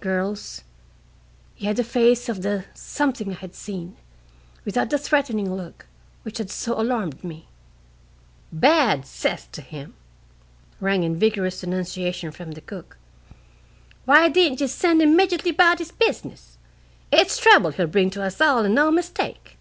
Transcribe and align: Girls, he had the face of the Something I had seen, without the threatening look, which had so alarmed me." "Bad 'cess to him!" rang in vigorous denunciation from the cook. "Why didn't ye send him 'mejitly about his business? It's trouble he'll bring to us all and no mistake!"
Girls, 0.00 0.64
he 1.54 1.64
had 1.64 1.76
the 1.76 1.82
face 1.82 2.28
of 2.28 2.42
the 2.42 2.66
Something 2.74 3.30
I 3.30 3.36
had 3.36 3.54
seen, 3.54 3.96
without 4.66 4.90
the 4.90 4.98
threatening 4.98 5.50
look, 5.56 5.86
which 6.24 6.36
had 6.36 6.50
so 6.50 6.78
alarmed 6.78 7.24
me." 7.24 7.48
"Bad 8.52 9.06
'cess 9.06 9.46
to 9.52 9.62
him!" 9.62 9.94
rang 10.78 11.04
in 11.04 11.16
vigorous 11.16 11.62
denunciation 11.62 12.32
from 12.32 12.50
the 12.50 12.60
cook. 12.60 12.98
"Why 14.04 14.28
didn't 14.28 14.60
ye 14.60 14.66
send 14.66 15.00
him 15.00 15.16
'mejitly 15.16 15.52
about 15.52 15.78
his 15.78 15.90
business? 15.90 16.58
It's 17.10 17.38
trouble 17.38 17.70
he'll 17.70 17.86
bring 17.86 18.10
to 18.10 18.22
us 18.22 18.42
all 18.42 18.66
and 18.66 18.74
no 18.74 18.90
mistake!" 18.90 19.56